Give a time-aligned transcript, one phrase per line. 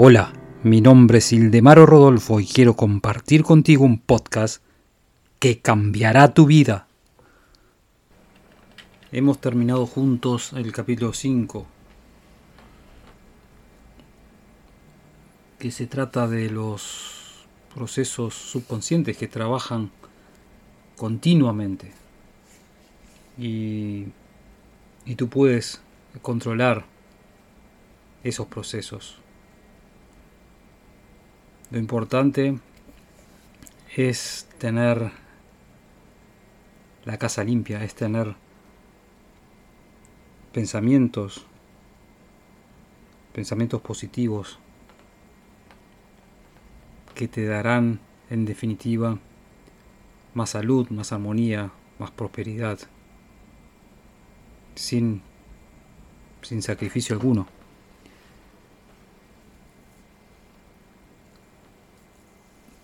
[0.00, 0.32] Hola,
[0.62, 4.62] mi nombre es Ildemaro Rodolfo y quiero compartir contigo un podcast
[5.40, 6.86] que cambiará tu vida.
[9.10, 11.66] Hemos terminado juntos el capítulo 5,
[15.58, 19.90] que se trata de los procesos subconscientes que trabajan
[20.96, 21.90] continuamente
[23.36, 24.04] y,
[25.04, 25.80] y tú puedes
[26.22, 26.84] controlar
[28.22, 29.18] esos procesos.
[31.70, 32.58] Lo importante
[33.94, 35.12] es tener
[37.04, 38.36] la casa limpia, es tener
[40.52, 41.44] pensamientos,
[43.34, 44.58] pensamientos positivos
[47.14, 49.18] que te darán en definitiva
[50.32, 52.78] más salud, más armonía, más prosperidad,
[54.74, 55.20] sin,
[56.40, 57.57] sin sacrificio alguno.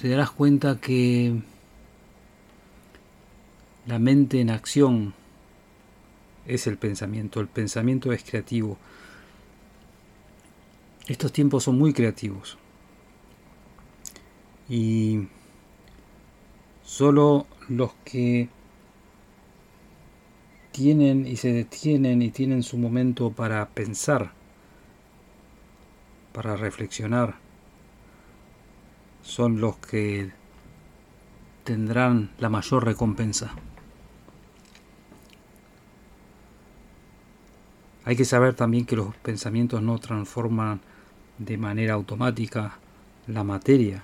[0.00, 1.42] Te darás cuenta que
[3.86, 5.12] la mente en acción
[6.46, 8.78] es el pensamiento, el pensamiento es creativo.
[11.06, 12.56] Estos tiempos son muy creativos
[14.70, 15.28] y
[16.82, 18.48] solo los que
[20.72, 24.32] tienen y se detienen y tienen su momento para pensar,
[26.32, 27.49] para reflexionar,
[29.22, 30.30] son los que
[31.64, 33.52] tendrán la mayor recompensa.
[38.04, 40.80] Hay que saber también que los pensamientos no transforman
[41.38, 42.78] de manera automática
[43.26, 44.02] la materia,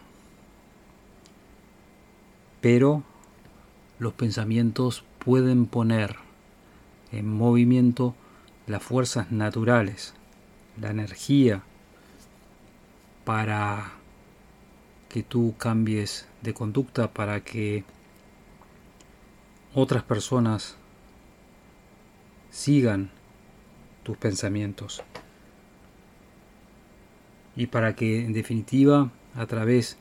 [2.60, 3.02] pero
[3.98, 6.16] los pensamientos pueden poner
[7.10, 8.14] en movimiento
[8.66, 10.14] las fuerzas naturales,
[10.80, 11.62] la energía
[13.24, 13.92] para
[15.08, 17.84] que tú cambies de conducta para que
[19.74, 20.76] otras personas
[22.50, 23.10] sigan
[24.02, 25.02] tus pensamientos
[27.56, 29.98] y para que en definitiva a través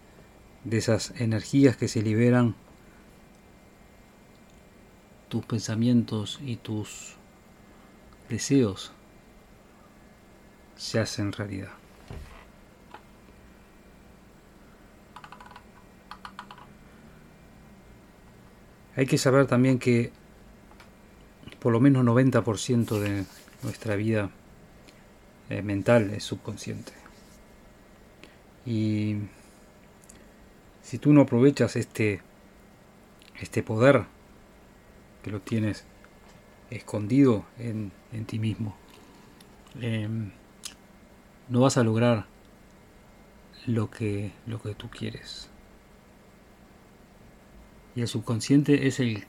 [0.64, 2.56] de esas energías que se liberan
[5.30, 7.16] tus pensamientos y tus
[8.30, 8.92] deseos
[10.76, 11.85] se hacen realidad.
[18.96, 20.12] Hay que saber también que
[21.60, 23.26] por lo menos 90% de
[23.64, 24.30] nuestra vida
[25.50, 26.94] eh, mental es subconsciente.
[28.66, 29.18] Y
[30.82, 32.22] si tú no aprovechas este,
[33.40, 34.06] este poder
[35.24, 35.84] que lo tienes
[36.70, 37.92] escondido en,
[38.28, 38.76] ti mismo,
[39.82, 40.32] em,
[41.50, 42.28] no vas a lograr
[43.66, 45.50] lo que, lo que tú quieres.
[47.96, 49.26] Y el subconsciente es el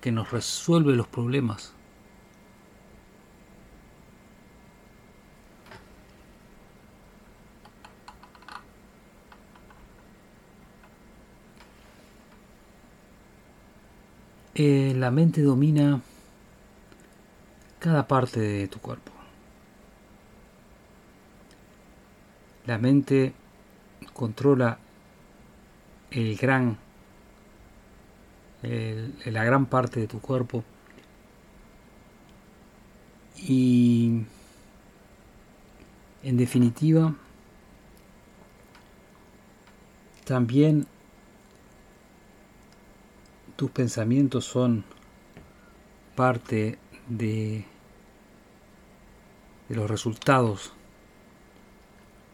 [0.00, 1.74] que nos resuelve los problemas.
[14.54, 16.00] Eh, la mente domina
[17.78, 19.12] cada parte de tu cuerpo.
[22.64, 23.34] La mente
[24.14, 24.78] controla
[26.10, 26.78] el gran
[28.62, 30.64] la gran parte de tu cuerpo.
[33.36, 34.22] Y
[36.22, 37.14] en definitiva,
[40.24, 40.86] también
[43.54, 44.84] tus pensamientos son
[46.16, 46.78] parte
[47.08, 47.64] de,
[49.68, 50.72] los resultados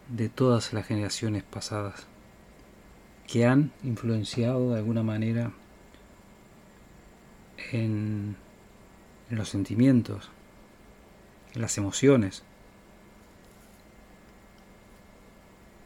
[0.09, 2.07] de todas las generaciones pasadas
[3.27, 5.51] que han influenciado de alguna manera
[7.73, 8.37] en,
[9.29, 10.29] los sentimientos,
[11.55, 12.43] en las emociones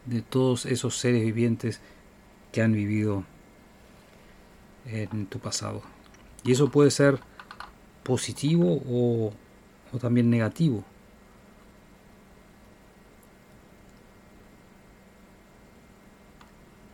[0.06, 1.80] de todos esos seres vivientes
[2.52, 3.24] que han vivido
[4.86, 5.82] en tu pasado.
[6.44, 7.20] Y eso puede ser
[8.04, 9.34] positivo o,
[10.00, 10.84] también negativo.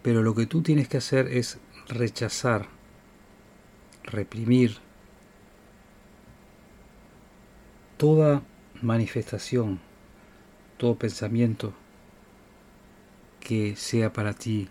[0.03, 2.67] Pero lo que tú tienes que hacer es rechazar
[4.03, 4.77] reprimir
[8.03, 8.41] toda
[8.81, 9.79] manifestación,
[10.75, 11.73] todo pensamiento
[13.39, 14.67] que sea para ti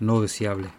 [0.00, 0.70] no deseable.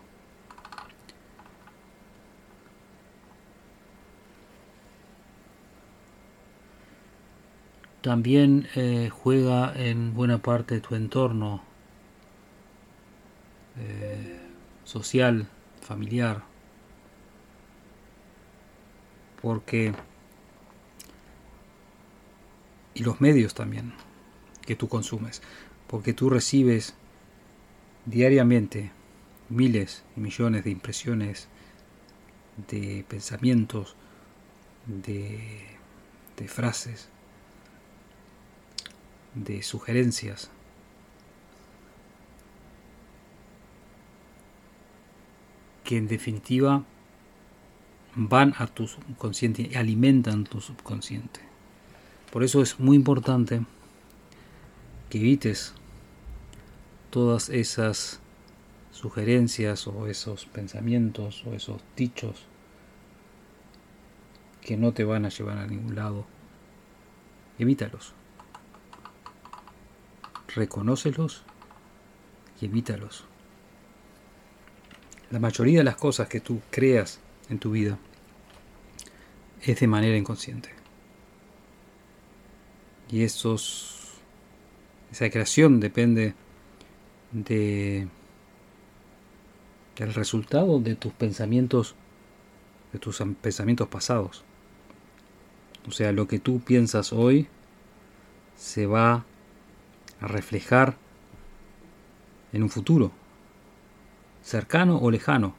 [8.02, 11.64] también eh, juega en buena parte tu entorno
[13.80, 14.42] eh,
[14.84, 15.48] social,
[15.80, 16.44] familiar,
[19.42, 19.94] porque
[22.94, 23.94] y los medios también
[24.66, 25.42] que tú consumes,
[25.88, 26.96] porque tú recibes
[28.06, 28.92] diariamente
[29.50, 31.48] miles y millones de impresiones,
[32.70, 33.96] de pensamientos,
[34.86, 35.66] de,
[36.38, 37.10] de frases,
[39.36, 40.50] de sugerencias.
[45.84, 46.86] que en definitiva
[48.16, 51.53] van a tu subconsciente y alimentan tu subconsciente.
[52.34, 53.62] Por eso es muy importante
[55.12, 55.76] que evites
[57.12, 58.22] todas esas
[58.90, 62.48] sugerencias o esos pensamientos o esos dichos
[64.62, 66.26] que no te van a llevar a ningún lado.
[67.60, 68.16] Evítalos.
[70.56, 71.44] Reconócelos
[72.60, 73.26] y evítalos.
[75.30, 77.20] La mayoría de las cosas que tú creas
[77.52, 78.00] en tu vida
[79.62, 80.83] es de manera inconsciente.
[83.14, 84.16] Y esos,
[85.12, 86.34] esa creación depende
[87.32, 88.08] de
[89.96, 91.94] del resultado de tus pensamientos
[92.92, 94.44] de tus pensamientos pasados.
[95.88, 97.48] O sea, lo que tú piensas hoy
[98.56, 99.26] se va
[100.20, 100.98] a reflejar
[102.52, 103.12] en un futuro
[104.42, 105.54] cercano o lejano,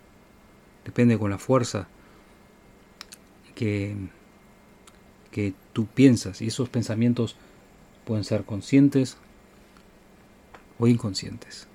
[0.85, 1.87] depende con la fuerza
[3.55, 3.95] que,
[5.35, 7.35] que tú piensas y esos pensamientos
[8.05, 9.17] pueden ser conscientes
[10.79, 11.67] o inconscientes.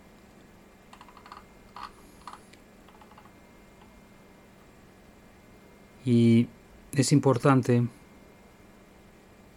[6.06, 6.47] Y
[6.94, 7.85] es importante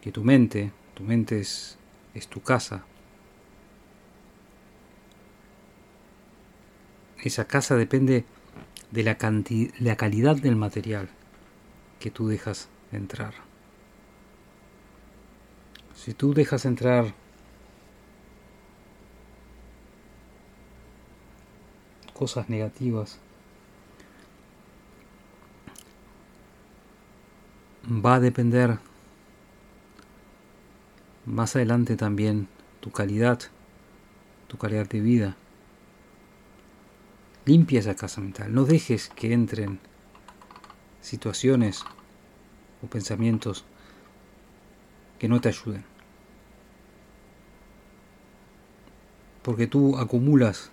[0.00, 1.78] que tu mente, tu mente es,
[2.28, 2.84] tu casa,
[7.22, 8.24] esa casa depende
[8.90, 9.16] de la,
[9.78, 11.08] la calidad del material
[12.00, 13.51] que tú dejas entrar.
[16.04, 17.14] Si tú dejas entrar
[22.12, 23.20] cosas negativas,
[27.86, 28.80] va a depender
[31.24, 32.48] más adelante también
[32.80, 33.38] tu calidad,
[34.48, 35.36] tu calidad de vida.
[37.44, 38.52] Limpia esa casa mental.
[38.52, 39.78] No dejes que entren
[41.00, 41.84] situaciones
[42.82, 43.64] o pensamientos
[45.20, 45.91] que no te ayuden.
[49.42, 50.70] Porque tú acumulas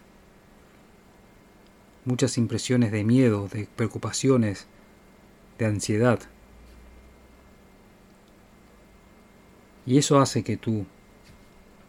[2.06, 4.68] muchas impresiones de miedo, de preocupaciones,
[5.57, 6.19] de ansiedad.
[9.86, 10.86] Y eso hace que tú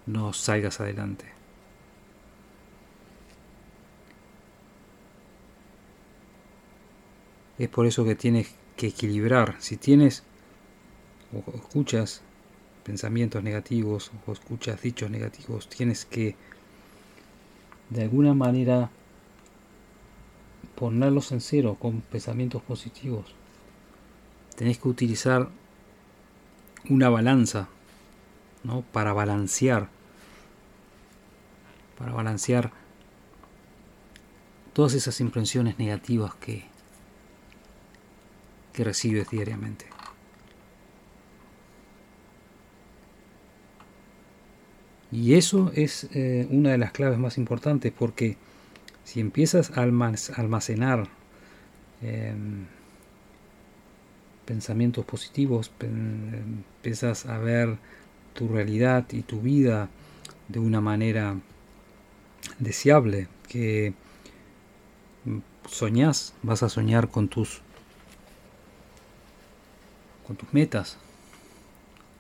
[0.06, 1.26] no salgas adelante.
[7.58, 9.56] Es por eso que tienes que equilibrar.
[9.58, 10.22] Si tienes
[11.32, 12.22] o escuchas
[12.84, 16.36] pensamientos negativos o escuchas dichos negativos, tienes que
[17.90, 18.90] de alguna manera
[20.74, 23.34] ponerlos en cero con pensamientos positivos.
[24.56, 25.48] Tenés que utilizar
[26.88, 27.68] una balanza,
[28.64, 28.82] ¿no?
[28.82, 29.88] Para balancear,
[31.98, 32.72] para balancear
[34.72, 36.70] todas esas impresiones negativas que
[38.72, 39.86] que recibes diariamente.
[45.12, 48.36] Y eso es eh, una de las claves más importantes porque
[49.04, 51.08] si empiezas a almacenar
[52.00, 52.66] em,
[54.44, 57.78] pensamientos positivos, empiezas a ver
[58.34, 59.88] tu realidad y tu vida
[60.48, 61.36] de una manera
[62.58, 63.94] deseable, que
[65.68, 67.62] soñás, vas a soñar con tus
[70.26, 70.96] con tus metas,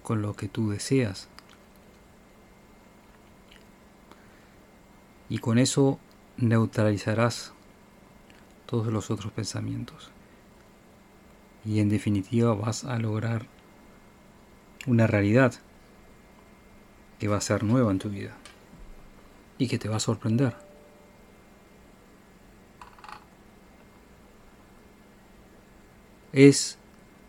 [0.02, 1.28] con lo que tú deseas.
[5.30, 5.98] Y con eso
[6.36, 7.54] neutralizarás
[8.66, 10.10] todos los otros pensamientos.
[11.64, 13.46] Y en definitiva vas a lograr
[14.86, 15.54] una realidad
[17.18, 18.36] que va a ser nueva en tu vida
[19.56, 20.56] y que te va a sorprender.
[26.32, 26.78] Es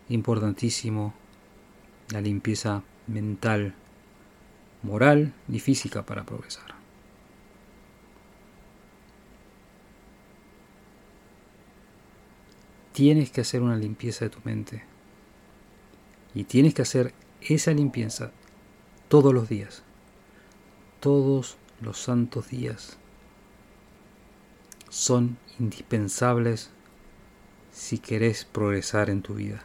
[0.08, 1.14] importantísimo
[2.10, 3.74] la limpieza mental,
[4.82, 6.71] moral y física para progresar.
[12.92, 14.84] Tienes que hacer una limpieza de tu mente
[16.34, 18.32] y tienes que hacer esa limpieza
[19.08, 19.82] todos los días,
[21.00, 22.98] todos los santos días
[24.88, 26.70] son indispensables
[27.72, 29.64] si querés progresar en tu vida.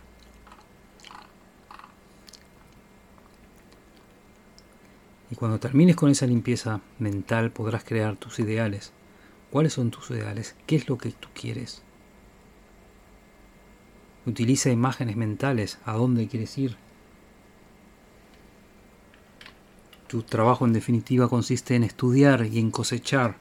[5.29, 8.93] Y cuando termines con esa limpieza mental podrás crear tus ideales.
[9.51, 10.55] ¿Cuáles son tus ideales?
[10.65, 11.84] ¿Qué es lo que tú quieres?
[14.27, 15.79] Utiliza imágenes mentales.
[15.86, 16.75] ¿A dónde quieres ir?
[20.10, 23.38] Tu trabajo en definitiva consiste en estudiar y en cosechar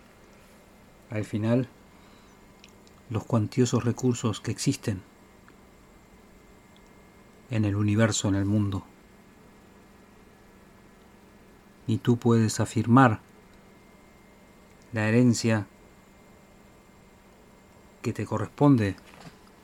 [1.11, 1.69] al final
[3.11, 5.03] los cuantiosos recursos que existen
[7.51, 8.85] en el universo, en el mundo.
[11.89, 13.21] Y tú puedes afirmar
[14.93, 15.67] la herencia
[18.03, 18.95] que te corresponde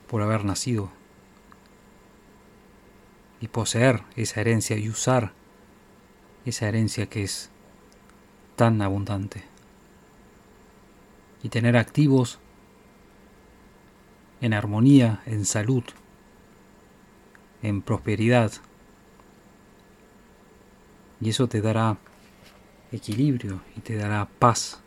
[0.08, 0.90] por haber nacido
[3.42, 5.32] y poseer esa herencia y usar
[6.46, 7.50] esa herencia que es
[8.56, 9.42] tan abundante
[11.42, 12.38] y tener activos
[14.40, 15.82] en armonía, en salud,
[17.62, 18.52] en prosperidad.
[21.20, 21.98] Y eso te dará
[22.92, 24.81] equilibrio y te dará paz.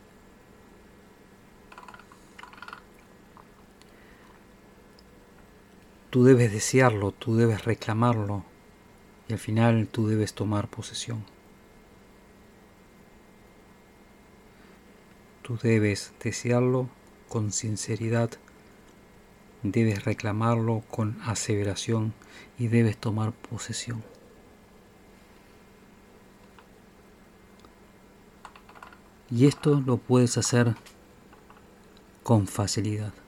[6.15, 8.45] Tú debes desearlo, tú debes reclamarlo
[9.27, 11.25] y al final tú debes tomar posesión.
[15.41, 16.87] Tú debes desearlo
[17.27, 18.29] con sinceridad
[19.61, 22.13] debes reclamarlo con aseveración
[22.57, 24.01] y debes tomar posesión.
[29.29, 30.77] Y esto lo puedes hacer
[32.23, 33.24] con facilidad.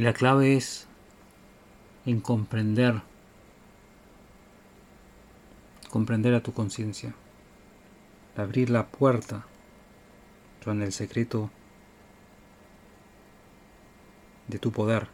[0.00, 0.86] Y la clave es
[2.06, 3.02] en comprender,
[5.90, 7.14] comprender a tu conciencia,
[8.34, 9.44] abrir la puerta
[10.64, 11.50] son el secreto
[14.48, 15.08] de tu poder.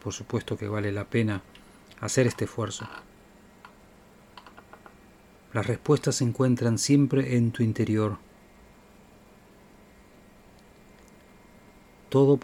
[0.00, 1.42] Por supuesto que vale la pena
[2.00, 2.88] hacer este esfuerzo.
[5.52, 8.18] Las respuestas se encuentran siempre en tu interior.
[12.12, 12.38] Todo,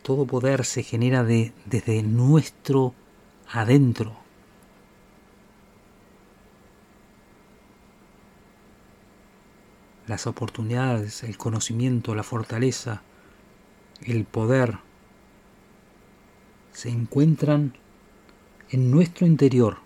[0.00, 2.94] todo poder se genera de, desde nuestro
[3.46, 4.16] adentro.
[10.06, 13.02] las oportunidades, el conocimiento, la fortaleza,
[14.02, 14.78] el poder,
[16.72, 17.74] se encuentran
[18.70, 19.78] en nuestro interior.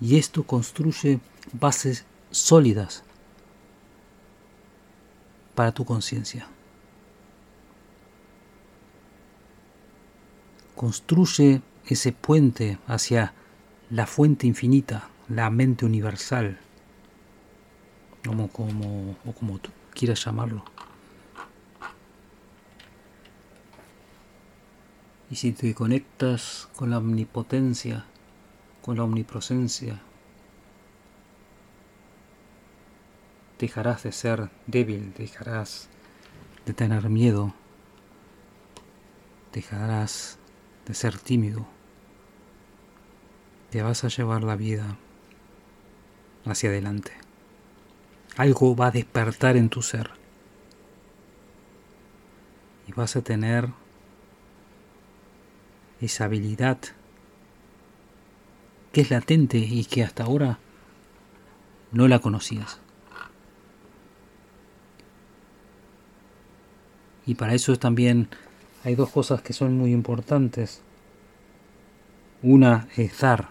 [0.00, 1.20] Y esto construye
[1.52, 3.02] bases sólidas
[5.54, 6.46] para tu conciencia.
[10.74, 13.34] Construye ese puente hacia
[13.90, 16.58] la fuente infinita la mente universal,
[18.24, 20.64] como, como, o como tú quieras llamarlo.
[25.30, 28.04] Y si te conectas con la omnipotencia,
[28.82, 30.02] con la omnipresencia,
[33.62, 35.88] dejarás de ser débil, dejarás
[36.66, 37.54] de tener miedo,
[39.52, 40.36] dejarás
[40.84, 41.64] de ser tímido,
[43.70, 44.96] te vas a llevar la vida
[46.44, 47.12] hacia adelante.
[48.36, 50.10] Algo va a despertar en tu ser.
[52.88, 53.68] Y vas a tener
[56.00, 56.78] esa habilidad
[58.90, 60.58] que es latente y que hasta ahora
[61.92, 62.82] no la conocías.
[67.26, 68.28] Y para eso también
[68.84, 70.82] hay dos cosas que son muy importantes.
[72.42, 73.48] Una es dar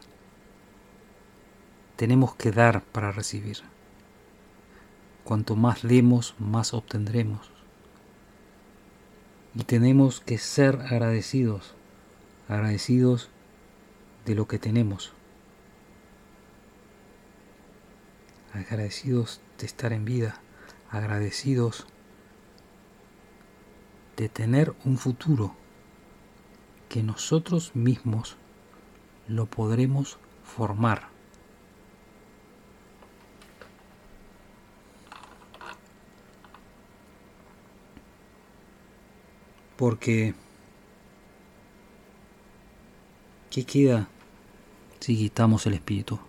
[2.01, 3.57] tenemos que dar para recibir.
[5.23, 7.51] Cuanto más demos, más obtendremos.
[9.53, 11.75] Y tenemos que ser agradecidos,
[12.47, 13.29] agradecidos
[14.25, 15.13] de lo que tenemos.
[18.51, 20.41] Agradecidos de estar en vida,
[20.89, 21.85] agradecidos
[24.21, 25.55] de tener un futuro
[26.89, 28.37] que nosotros mismos
[29.27, 31.07] lo podremos formar.
[39.75, 40.35] Porque,
[43.49, 44.07] ¿qué queda
[44.99, 46.19] si quitamos el espíritu?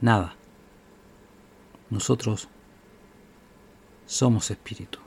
[0.00, 0.34] Nada.
[1.88, 2.48] Nosotros
[4.06, 4.98] somos espíritu.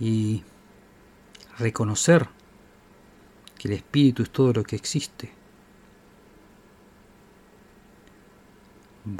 [0.00, 0.42] Y
[1.58, 2.28] reconocer
[3.58, 5.32] que el espíritu es todo lo que existe.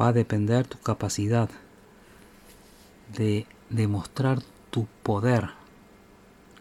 [0.00, 1.50] Va a depender tu capacidad
[3.16, 5.50] de demostrar tu poder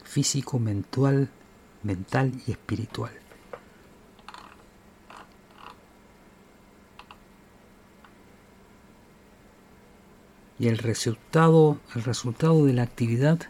[0.03, 1.29] físico, mental,
[1.83, 3.12] mental y espiritual.
[10.59, 13.41] Y el resultado, el resultado de la actividad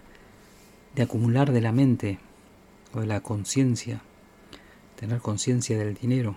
[0.98, 2.18] de acumular de la mente
[2.92, 4.02] o de la conciencia,
[4.96, 6.36] tener conciencia del dinero,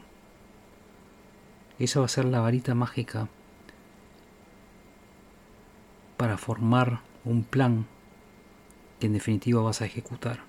[1.79, 3.29] esa va a ser la varita mágica
[6.19, 7.87] para formar un plan
[8.99, 10.40] que en definitiva vas a ejecutar.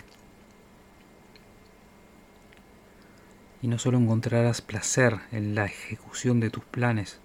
[3.62, 7.22] Y no solo encontrarás placer en la ejecución de tus planes,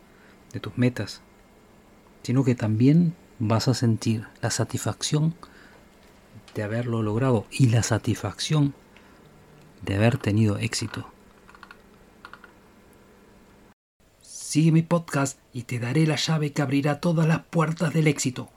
[0.52, 1.20] de tus metas,
[2.22, 5.34] sino que también vas a sentir la satisfacción
[6.56, 8.74] de haberlo logrado y la satisfacción
[9.82, 11.06] de haber tenido éxito.
[14.22, 18.48] Sigue mi podcast y te daré la llave que abrirá todas las puertas del éxito.